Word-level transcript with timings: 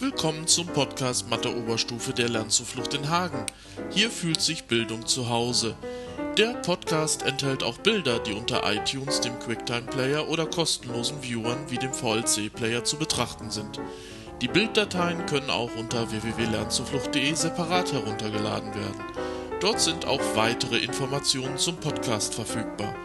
Willkommen 0.00 0.48
zum 0.48 0.66
Podcast 0.66 1.30
Mathe 1.30 1.56
Oberstufe 1.56 2.12
der 2.12 2.28
Lernzuflucht 2.28 2.94
in 2.94 3.10
Hagen. 3.10 3.46
Hier 3.90 4.10
fühlt 4.10 4.40
sich 4.40 4.64
Bildung 4.64 5.06
zu 5.06 5.28
Hause. 5.28 5.76
Der 6.36 6.54
Podcast 6.54 7.22
enthält 7.22 7.62
auch 7.62 7.78
Bilder, 7.78 8.18
die 8.18 8.32
unter 8.32 8.62
iTunes, 8.68 9.20
dem 9.20 9.38
QuickTime 9.38 9.86
Player 9.86 10.28
oder 10.28 10.46
kostenlosen 10.46 11.22
Viewern 11.22 11.58
wie 11.68 11.78
dem 11.78 11.94
VLC 11.94 12.52
Player 12.52 12.82
zu 12.82 12.96
betrachten 12.96 13.50
sind. 13.50 13.80
Die 14.42 14.48
Bilddateien 14.48 15.26
können 15.26 15.50
auch 15.50 15.70
unter 15.76 16.10
www.lernzuflucht.de 16.10 17.32
separat 17.34 17.92
heruntergeladen 17.92 18.74
werden. 18.74 19.04
Dort 19.60 19.78
sind 19.78 20.06
auch 20.06 20.20
weitere 20.34 20.78
Informationen 20.78 21.56
zum 21.56 21.76
Podcast 21.76 22.34
verfügbar. 22.34 22.96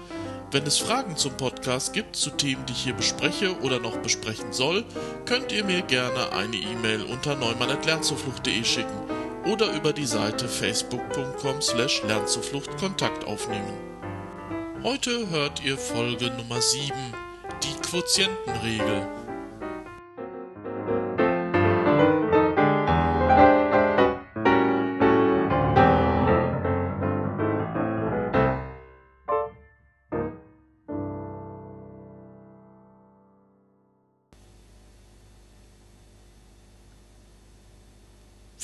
Wenn 0.52 0.66
es 0.66 0.80
Fragen 0.80 1.16
zum 1.16 1.38
Podcast 1.38 1.94
gibt, 1.94 2.16
zu 2.16 2.32
Themen, 2.32 2.66
die 2.66 2.74
ich 2.74 2.84
hier 2.84 2.96
bespreche 2.96 3.56
oder 3.62 3.80
noch 3.80 3.98
besprechen 3.98 4.52
soll, 4.52 4.84
könnt 5.26 5.52
ihr 5.52 5.64
mir 5.64 5.84
gerne 5.84 6.32
eine 6.32 6.56
E-Mail 6.56 7.04
unter 7.04 7.36
neumann.lernzuflucht.de 7.36 8.64
schicken 8.64 9.00
oder 9.46 9.72
über 9.74 9.94
die 9.94 10.08
Seite 10.08 10.48
facebook.com 10.48 11.62
slash 11.62 12.02
lernzuflucht 12.04 12.78
Kontakt 12.78 13.26
aufnehmen. 13.26 13.78
Heute 14.82 15.30
hört 15.30 15.64
ihr 15.64 15.78
Folge 15.78 16.32
Nummer 16.32 16.62
7, 16.62 16.94
die 17.64 17.82
Quotientenregel. 17.88 19.19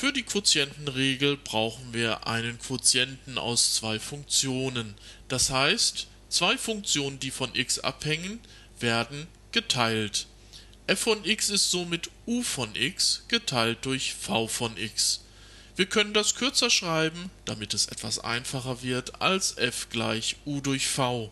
Für 0.06 0.14
die 0.14 0.22
Quotientenregel 0.22 1.36
brauchen 1.36 1.92
wir 1.92 2.28
einen 2.28 2.60
Quotienten 2.60 3.40
aus 3.40 3.74
zwei 3.74 3.98
Funktionen. 3.98 4.94
Das 5.30 5.50
heißt, 5.50 6.06
zwei 6.30 6.60
Funktionen, 6.60 7.20
die 7.20 7.32
von 7.32 7.50
x 7.56 7.80
abhängen, 7.80 8.40
werden 8.80 9.26
geteilt. 9.52 10.28
f 10.86 11.00
von 11.00 11.26
x 11.26 11.50
ist 11.50 11.72
somit 11.72 12.12
u 12.28 12.44
von 12.44 12.76
x 12.76 13.24
geteilt 13.30 13.80
durch 13.82 14.14
v 14.14 14.48
von 14.48 14.78
x. 14.78 15.22
Wir 15.76 15.88
können 15.88 16.14
das 16.14 16.36
kürzer 16.36 16.70
schreiben, 16.70 17.32
damit 17.46 17.74
es 17.74 17.88
etwas 17.88 18.20
einfacher 18.20 18.84
wird, 18.84 19.24
als 19.24 19.58
f 19.58 19.90
gleich 19.90 20.36
u 20.46 20.62
durch 20.62 20.86
v. 20.86 21.32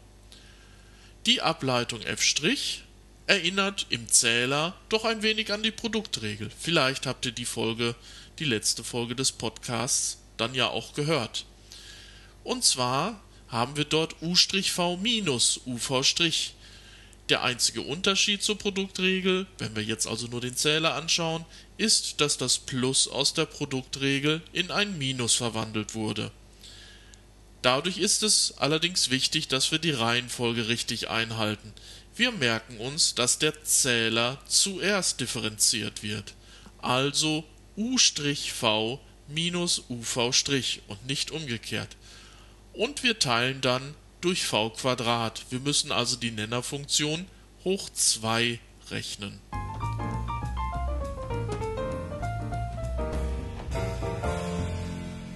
Die 1.27 1.43
Ableitung 1.43 2.01
f' 2.01 2.23
erinnert 3.27 3.85
im 3.89 4.07
Zähler 4.09 4.75
doch 4.89 5.05
ein 5.05 5.21
wenig 5.21 5.53
an 5.53 5.61
die 5.61 5.71
Produktregel. 5.71 6.49
Vielleicht 6.59 7.05
habt 7.05 7.27
ihr 7.27 7.31
die 7.31 7.45
Folge 7.45 7.95
die 8.39 8.45
letzte 8.45 8.83
Folge 8.83 9.15
des 9.15 9.31
Podcasts 9.31 10.17
dann 10.37 10.55
ja 10.55 10.69
auch 10.69 10.93
gehört. 10.93 11.45
Und 12.43 12.63
zwar 12.63 13.21
haben 13.47 13.77
wir 13.77 13.85
dort 13.85 14.21
U'(V 14.21 14.97
minus 14.97 15.61
UV'. 15.65 16.51
Der 17.29 17.43
einzige 17.43 17.81
Unterschied 17.81 18.43
zur 18.43 18.57
Produktregel, 18.57 19.47
wenn 19.57 19.75
wir 19.75 19.83
jetzt 19.83 20.07
also 20.07 20.27
nur 20.27 20.41
den 20.41 20.57
Zähler 20.57 20.95
anschauen, 20.95 21.45
ist, 21.77 22.19
dass 22.19 22.37
das 22.37 22.57
Plus 22.57 23.07
aus 23.07 23.33
der 23.33 23.45
Produktregel 23.45 24.41
in 24.51 24.71
ein 24.71 24.97
Minus 24.97 25.35
verwandelt 25.35 25.95
wurde. 25.95 26.31
Dadurch 27.61 27.97
ist 27.97 28.23
es 28.23 28.57
allerdings 28.57 29.09
wichtig, 29.09 29.47
dass 29.47 29.71
wir 29.71 29.79
die 29.79 29.91
Reihenfolge 29.91 30.67
richtig 30.67 31.09
einhalten. 31.09 31.73
Wir 32.13 32.31
merken 32.31 32.77
uns, 32.77 33.15
dass 33.15 33.39
der 33.39 33.63
Zähler 33.63 34.37
zuerst 34.45 35.21
differenziert 35.21 36.03
wird. 36.03 36.33
Also 36.79 37.45
u'(v) 37.75 38.99
minus 39.27 39.83
uv' 39.89 40.79
und 40.87 41.05
nicht 41.07 41.31
umgekehrt. 41.31 41.95
Und 42.73 43.03
wir 43.03 43.19
teilen 43.19 43.61
dann 43.61 43.95
durch 44.21 44.45
v 44.45 44.69
Quadrat. 44.71 45.45
Wir 45.49 45.59
müssen 45.59 45.91
also 45.91 46.15
die 46.15 46.31
Nennerfunktion 46.31 47.27
hoch 47.63 47.89
2 47.89 48.59
rechnen. 48.89 49.39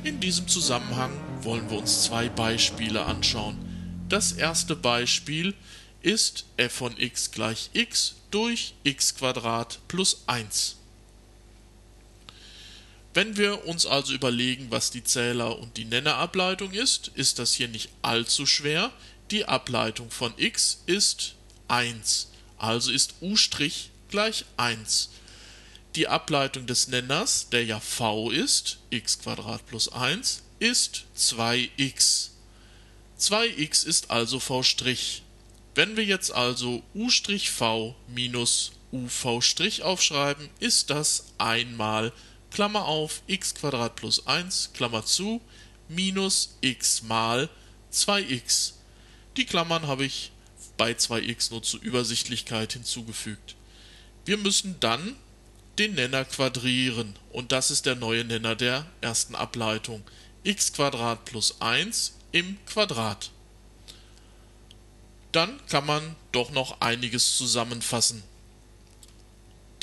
In 0.03 0.21
diesem 0.21 0.47
Zusammenhang 0.47 1.11
wollen 1.41 1.69
wir 1.69 1.77
uns 1.77 2.03
zwei 2.03 2.29
Beispiele 2.29 3.05
anschauen. 3.05 3.57
Das 4.07 4.31
erste 4.31 4.75
Beispiel 4.75 5.53
ist 6.01 6.45
f 6.55 6.71
von 6.71 6.97
x 6.97 7.31
gleich 7.31 7.69
x 7.73 8.15
durch 8.31 8.73
x 8.83 9.13
plus 9.87 10.23
1. 10.27 10.76
Wenn 13.13 13.37
wir 13.37 13.65
uns 13.65 13.85
also 13.85 14.13
überlegen, 14.13 14.67
was 14.69 14.91
die 14.91 15.03
Zähler- 15.03 15.57
und 15.57 15.77
die 15.77 15.85
Nennerableitung 15.85 16.71
ist, 16.71 17.09
ist 17.15 17.39
das 17.39 17.53
hier 17.53 17.67
nicht 17.67 17.89
allzu 18.01 18.45
schwer. 18.45 18.91
Die 19.31 19.45
Ableitung 19.45 20.11
von 20.11 20.33
x 20.37 20.83
ist 20.85 21.35
1, 21.67 22.29
also 22.57 22.91
ist 22.91 23.15
u' 23.21 23.35
gleich 24.09 24.45
1. 24.55 25.09
Die 25.95 26.07
Ableitung 26.07 26.67
des 26.67 26.87
Nenners, 26.87 27.49
der 27.49 27.65
ja 27.65 27.79
v 27.79 28.29
ist, 28.29 28.77
x 28.89 29.17
plus 29.17 29.91
1, 29.91 30.43
ist 30.59 31.05
2x. 31.17 32.29
2x 33.19 33.85
ist 33.85 34.11
also 34.11 34.39
v'. 34.39 35.21
Wenn 35.75 35.97
wir 35.97 36.05
jetzt 36.05 36.31
also 36.31 36.83
u'(v) 36.95 37.95
minus 38.07 38.71
uv' 38.93 39.81
aufschreiben, 39.81 40.49
ist 40.59 40.89
das 40.89 41.25
einmal 41.37 42.13
Klammer 42.57 42.85
auf 42.85 43.21
x 43.27 43.53
plus 43.53 44.25
1, 44.25 44.71
Klammer 44.73 45.05
zu, 45.05 45.41
minus 45.89 46.57
x 46.61 47.03
mal 47.03 47.49
2x. 47.93 48.71
Die 49.37 49.45
Klammern 49.45 49.85
habe 49.85 50.05
ich 50.05 50.31
bei 50.75 50.93
2x 50.93 51.51
nur 51.51 51.61
zur 51.61 51.83
Übersichtlichkeit 51.83 52.73
hinzugefügt. 52.73 53.55
Wir 54.25 54.37
müssen 54.37 54.75
dann 54.79 55.15
den 55.77 55.93
Nenner 55.93 56.25
quadrieren 56.25 57.15
und 57.31 57.51
das 57.51 57.69
ist 57.69 57.85
der 57.85 57.93
neue 57.93 58.25
Nenner 58.25 58.55
der 58.55 58.87
ersten 59.01 59.35
Ableitung. 59.35 60.01
x 60.43 60.71
plus 61.25 61.61
1 61.61 62.15
im 62.31 62.57
Quadrat. 62.65 63.29
Dann 65.31 65.59
kann 65.67 65.85
man 65.85 66.15
doch 66.31 66.49
noch 66.49 66.81
einiges 66.81 67.37
zusammenfassen. 67.37 68.23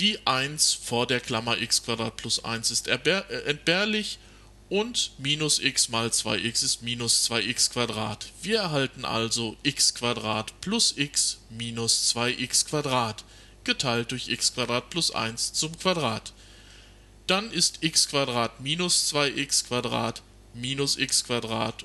Die 0.00 0.26
1 0.26 0.72
vor 0.72 1.06
der 1.06 1.20
Klammer 1.20 1.58
x 1.60 1.80
plus 1.80 2.44
1 2.44 2.72
ist 2.72 2.88
äh, 2.88 3.22
entbehrlich 3.46 4.18
und 4.68 5.12
minus 5.18 5.60
x 5.60 5.88
mal 5.88 6.08
2x 6.08 6.64
ist 6.64 6.82
minus 6.82 7.30
2x 7.30 7.70
Quadrat. 7.70 8.26
Wir 8.42 8.58
erhalten 8.58 9.04
also 9.04 9.56
x 9.62 9.94
plus 10.60 10.94
x 10.96 11.38
minus 11.48 12.12
2x 12.12 12.66
Quadrat 12.66 13.24
geteilt 13.62 14.10
durch 14.10 14.28
x 14.28 14.52
plus 14.90 15.12
1 15.12 15.52
zum 15.52 15.78
Quadrat. 15.78 16.32
Dann 17.28 17.52
ist 17.52 17.84
x 17.84 18.08
minus 18.58 19.14
2x 19.14 19.68
Quadrat 19.68 20.22
minus 20.54 20.96
x 20.98 21.24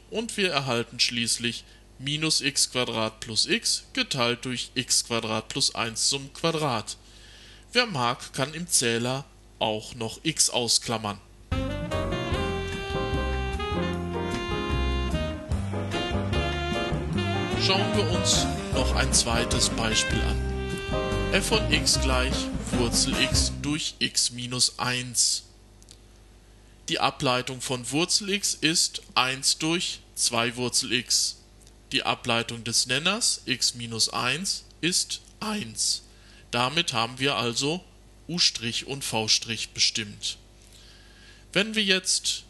und 0.09 0.35
wir 0.35 0.51
erhalten 0.51 0.99
schließlich 0.99 1.63
minus 1.99 2.41
x 2.41 2.71
plus 3.19 3.45
x 3.45 3.83
geteilt 3.93 4.45
durch 4.45 4.71
x 4.73 5.03
plus 5.03 5.75
1 5.75 6.09
zum 6.09 6.33
Quadrat. 6.33 6.97
Wer 7.71 7.85
mag, 7.85 8.33
kann 8.33 8.55
im 8.55 8.67
Zähler 8.67 9.25
auch 9.59 9.93
noch 9.93 10.19
x 10.23 10.49
ausklammern. 10.49 11.19
Schauen 17.61 17.95
wir 17.95 18.09
uns 18.09 18.47
noch 18.73 18.95
ein 18.95 19.13
zweites 19.13 19.69
Beispiel 19.69 20.19
an. 20.21 21.31
f 21.31 21.45
von 21.49 21.71
x 21.71 21.99
gleich 22.01 22.33
Wurzel 22.71 23.13
x 23.21 23.51
durch 23.61 23.93
x 23.99 24.31
minus 24.31 24.79
1. 24.79 25.43
Die 26.87 26.99
Ableitung 26.99 27.61
von 27.61 27.91
Wurzel 27.91 28.31
x 28.31 28.55
ist 28.55 29.03
1 29.13 29.59
durch 29.59 29.99
2 30.15 30.55
Wurzel 30.55 30.91
x. 30.91 31.37
Die 31.91 32.01
Ableitung 32.01 32.63
des 32.63 32.87
Nenners 32.87 33.43
x 33.45 33.75
minus 33.75 34.09
1 34.09 34.63
ist 34.81 35.21
1. 35.39 36.01
Damit 36.51 36.93
haben 36.93 37.19
wir 37.19 37.35
also 37.35 37.83
U' 38.27 38.39
und 38.85 39.03
V' 39.03 39.27
bestimmt. 39.73 40.37
Wenn 41.51 41.75
wir 41.75 41.83
jetzt 41.83 42.43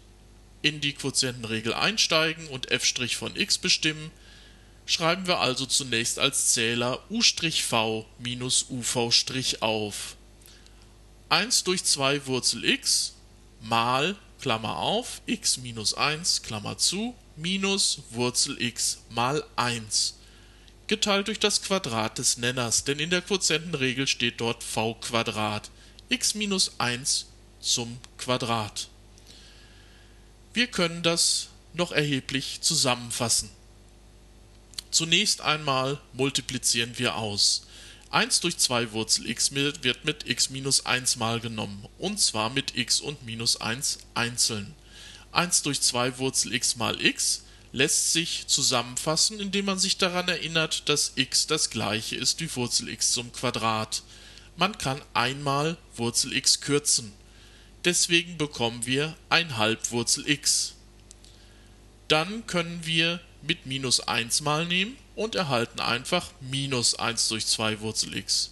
in 0.62 0.82
die 0.82 0.94
Quotientenregel 0.94 1.74
einsteigen 1.74 2.48
und 2.48 2.70
f' 2.72 3.16
von 3.16 3.36
x 3.36 3.58
bestimmen, 3.58 4.12
schreiben 4.86 5.28
wir 5.28 5.40
also 5.40 5.66
zunächst 5.66 6.20
als 6.20 6.54
Zähler 6.54 7.00
u'(v) 7.10 8.06
minus 8.18 8.66
uv' 8.70 9.62
auf. 9.62 10.16
1 11.30 11.64
durch 11.64 11.84
2 11.84 12.26
Wurzel 12.26 12.66
x 12.66 13.14
mal 13.62 14.16
Klammer 14.42 14.78
auf 14.78 15.22
x 15.28 15.58
minus 15.58 15.94
1 15.94 16.42
Klammer 16.44 16.78
zu 16.78 17.16
minus 17.36 18.02
Wurzel 18.10 18.62
x 18.62 19.00
mal 19.10 19.44
1 19.56 20.19
geteilt 20.90 21.28
durch 21.28 21.40
das 21.40 21.62
Quadrat 21.62 22.18
des 22.18 22.38
Nenners, 22.38 22.84
denn 22.84 23.00
in 23.00 23.12
der 23.12 23.22
Quotientenregel 23.22 24.08
steht 24.08 24.42
dort 24.42 24.64
v 24.64 24.96
Quadrat. 24.96 25.70
x 26.10 26.34
minus 26.34 26.74
1 26.80 27.28
zum 27.62 28.00
Quadrat. 28.18 28.90
Wir 30.54 30.68
können 30.68 31.04
das 31.04 31.50
noch 31.74 31.92
erheblich 31.92 32.62
zusammenfassen. 32.62 33.52
Zunächst 34.90 35.42
einmal 35.42 36.02
multiplizieren 36.14 36.98
wir 36.98 37.16
aus. 37.16 37.68
1 38.10 38.40
durch 38.40 38.58
2 38.58 38.92
Wurzel 38.92 39.30
x 39.30 39.54
wird 39.54 40.06
mit 40.06 40.28
x 40.28 40.50
minus 40.50 40.88
1 40.88 41.18
mal 41.18 41.40
genommen, 41.40 41.88
und 42.00 42.20
zwar 42.20 42.50
mit 42.50 42.76
x 42.76 43.00
und 43.00 43.24
minus 43.24 43.62
1 43.62 44.00
einzeln. 44.16 44.74
1 45.32 45.62
durch 45.62 45.82
2 45.82 46.18
Wurzel 46.18 46.52
x 46.52 46.78
mal 46.78 47.00
x 47.00 47.44
lässt 47.72 48.14
sich 48.14 48.48
zusammenfassen, 48.48 49.40
indem 49.40 49.66
man 49.66 49.80
sich 49.80 49.98
daran 49.98 50.28
erinnert, 50.28 50.90
dass 50.90 51.14
x 51.16 51.48
das 51.48 51.70
gleiche 51.70 52.16
ist 52.16 52.40
wie 52.42 52.56
Wurzel 52.56 52.90
x 52.90 53.12
zum 53.12 53.32
Quadrat. 53.32 54.04
Man 54.56 54.78
kann 54.78 55.02
einmal 55.14 55.78
Wurzel 55.96 56.36
x 56.36 56.62
kürzen. 56.62 57.14
Deswegen 57.86 58.38
bekommen 58.38 58.86
wir 58.86 59.16
ein 59.30 59.58
Halbwurzel 59.58 60.28
x. 60.30 60.74
Dann 62.08 62.46
können 62.48 62.86
wir 62.86 63.22
mit 63.42 63.66
minus 63.66 64.02
1 64.02 64.42
mal 64.42 64.66
nehmen 64.66 64.98
und 65.16 65.36
erhalten 65.36 65.80
einfach 65.80 66.32
minus 66.42 66.96
1 66.96 67.30
durch 67.30 67.46
2 67.46 67.80
Wurzel 67.82 68.16
x. 68.16 68.52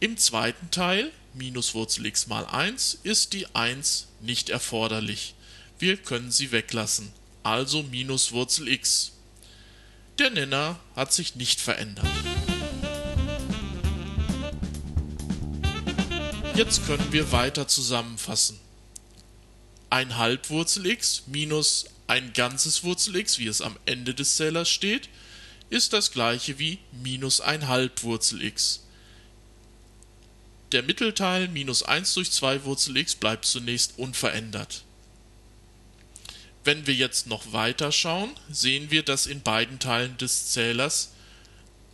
Im 0.00 0.16
zweiten 0.16 0.70
Teil, 0.70 1.12
minus 1.34 1.74
Wurzel 1.74 2.06
x 2.06 2.26
mal 2.26 2.46
1, 2.46 3.00
ist 3.02 3.32
die 3.34 3.54
1 3.54 4.08
nicht 4.20 4.48
erforderlich. 4.50 5.34
Wir 5.78 5.96
können 5.96 6.32
sie 6.32 6.50
weglassen, 6.50 7.12
also 7.48 7.82
minus 7.82 8.32
Wurzel 8.32 8.68
x. 8.68 9.12
Der 10.18 10.30
Nenner 10.30 10.78
hat 10.94 11.12
sich 11.12 11.34
nicht 11.34 11.60
verändert. 11.60 12.06
Jetzt 16.54 16.86
können 16.86 17.12
wir 17.12 17.32
weiter 17.32 17.66
zusammenfassen. 17.66 18.60
Ein 19.90 20.18
Halbwurzel 20.18 20.86
x 20.86 21.22
minus 21.26 21.86
ein 22.06 22.32
ganzes 22.32 22.84
Wurzel 22.84 23.16
x, 23.16 23.38
wie 23.38 23.46
es 23.46 23.62
am 23.62 23.78
Ende 23.86 24.14
des 24.14 24.36
Zählers 24.36 24.68
steht, 24.68 25.08
ist 25.70 25.92
das 25.92 26.10
gleiche 26.10 26.58
wie 26.58 26.78
minus 26.90 27.40
ein 27.40 27.68
Halbwurzel 27.68 28.42
x. 28.42 28.84
Der 30.72 30.82
Mittelteil 30.82 31.48
minus 31.48 31.82
1 31.82 32.12
durch 32.12 32.30
2 32.30 32.64
Wurzel 32.64 32.96
x 32.98 33.14
bleibt 33.14 33.46
zunächst 33.46 33.98
unverändert. 33.98 34.84
Wenn 36.64 36.86
wir 36.86 36.94
jetzt 36.94 37.26
noch 37.26 37.52
weiter 37.52 37.92
schauen, 37.92 38.30
sehen 38.50 38.90
wir, 38.90 39.02
dass 39.02 39.26
in 39.26 39.42
beiden 39.42 39.78
Teilen 39.78 40.16
des 40.18 40.48
Zählers 40.50 41.12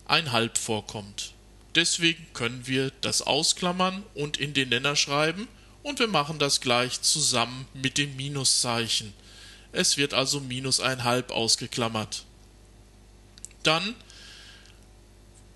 ein 0.06 0.32
Halb 0.32 0.58
vorkommt. 0.58 1.32
Deswegen 1.74 2.26
können 2.32 2.66
wir 2.66 2.92
das 3.00 3.22
ausklammern 3.22 4.04
und 4.14 4.36
in 4.36 4.54
den 4.54 4.68
Nenner 4.68 4.96
schreiben 4.96 5.48
und 5.82 5.98
wir 5.98 6.08
machen 6.08 6.38
das 6.38 6.60
gleich 6.60 7.00
zusammen 7.02 7.66
mit 7.74 7.98
dem 7.98 8.16
Minuszeichen. 8.16 9.12
Es 9.72 9.96
wird 9.96 10.14
also 10.14 10.40
minus 10.40 10.80
ein 10.80 11.04
halb 11.04 11.30
ausgeklammert. 11.30 12.24
Dann 13.64 13.94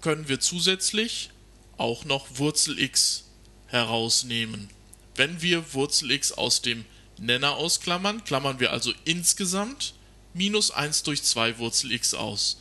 können 0.01 0.29
wir 0.29 0.41
zusätzlich 0.41 1.31
auch 1.77 2.05
noch 2.05 2.27
Wurzel 2.39 2.79
x 2.81 3.25
herausnehmen. 3.69 4.71
Wenn 5.15 5.41
wir 5.41 5.73
Wurzel 5.75 6.11
x 6.11 6.33
aus 6.33 6.63
dem 6.63 6.85
Nenner 7.19 7.57
ausklammern, 7.57 8.25
klammern 8.25 8.61
wir 8.61 8.73
also 8.73 8.93
insgesamt 9.05 9.95
minus 10.35 10.71
1 10.71 11.03
durch 11.03 11.23
2 11.23 11.59
Wurzel 11.59 11.93
x 11.93 12.15
aus. 12.15 12.59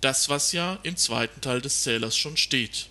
Das, 0.00 0.28
was 0.28 0.52
ja 0.52 0.78
im 0.82 0.96
zweiten 0.96 1.40
Teil 1.40 1.60
des 1.60 1.82
Zählers 1.82 2.16
schon 2.16 2.36
steht. 2.36 2.88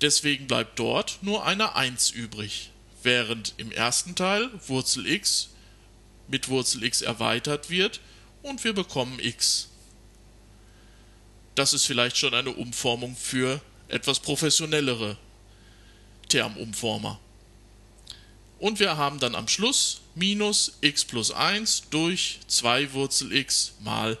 Deswegen 0.00 0.46
bleibt 0.46 0.78
dort 0.78 1.18
nur 1.22 1.44
eine 1.44 1.74
1 1.74 2.10
übrig, 2.10 2.70
während 3.02 3.54
im 3.56 3.72
ersten 3.72 4.14
Teil 4.14 4.50
Wurzel 4.66 5.06
x 5.06 5.50
mit 6.28 6.48
Wurzel 6.48 6.82
x 6.84 7.00
erweitert 7.02 7.70
wird 7.70 8.00
und 8.42 8.62
wir 8.64 8.74
bekommen 8.74 9.18
x. 9.20 9.68
Das 11.54 11.72
ist 11.72 11.86
vielleicht 11.86 12.16
schon 12.16 12.34
eine 12.34 12.50
Umformung 12.50 13.16
für 13.16 13.60
etwas 13.88 14.20
professionellere 14.20 15.16
Termumformer. 16.28 17.18
Und 18.58 18.80
wir 18.80 18.96
haben 18.96 19.20
dann 19.20 19.34
am 19.34 19.46
Schluss 19.46 20.00
minus 20.14 20.78
x 20.80 21.04
plus 21.04 21.30
1 21.30 21.84
durch 21.90 22.40
2 22.48 22.92
Wurzel 22.92 23.32
x 23.32 23.74
mal 23.80 24.18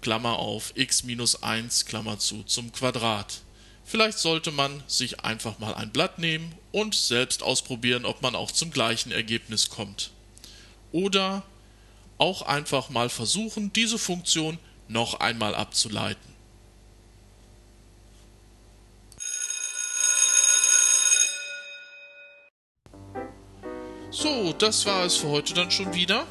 Klammer 0.00 0.38
auf 0.38 0.72
x 0.76 1.04
minus 1.04 1.42
1 1.42 1.84
Klammer 1.84 2.18
zu 2.18 2.42
zum 2.44 2.72
Quadrat. 2.72 3.42
Vielleicht 3.84 4.18
sollte 4.18 4.50
man 4.50 4.82
sich 4.86 5.20
einfach 5.20 5.58
mal 5.58 5.74
ein 5.74 5.90
Blatt 5.90 6.18
nehmen 6.18 6.54
und 6.72 6.94
selbst 6.94 7.42
ausprobieren, 7.42 8.06
ob 8.06 8.22
man 8.22 8.34
auch 8.34 8.50
zum 8.50 8.70
gleichen 8.70 9.12
Ergebnis 9.12 9.68
kommt. 9.68 10.10
Oder 10.92 11.42
auch 12.16 12.42
einfach 12.42 12.88
mal 12.88 13.08
versuchen, 13.08 13.72
diese 13.72 13.98
Funktion 13.98 14.58
noch 14.88 15.20
einmal 15.20 15.54
abzuleiten. 15.54 16.29
So, 24.22 24.52
das 24.52 24.84
war 24.84 25.06
es 25.06 25.16
für 25.16 25.28
heute 25.28 25.54
dann 25.54 25.70
schon 25.70 25.94
wieder. 25.94 26.26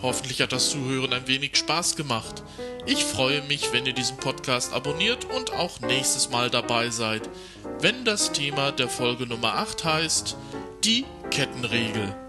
Hoffentlich 0.00 0.40
hat 0.40 0.52
das 0.52 0.70
Zuhören 0.70 1.12
ein 1.12 1.28
wenig 1.28 1.56
Spaß 1.56 1.94
gemacht. 1.94 2.42
Ich 2.86 3.04
freue 3.04 3.42
mich, 3.42 3.70
wenn 3.70 3.84
ihr 3.84 3.92
diesen 3.92 4.16
Podcast 4.16 4.72
abonniert 4.72 5.26
und 5.26 5.52
auch 5.52 5.78
nächstes 5.80 6.30
Mal 6.30 6.48
dabei 6.48 6.88
seid, 6.88 7.28
wenn 7.80 8.06
das 8.06 8.32
Thema 8.32 8.72
der 8.72 8.88
Folge 8.88 9.26
Nummer 9.26 9.56
8 9.56 9.84
heißt, 9.84 10.38
die 10.84 11.04
Kettenregel. 11.30 12.23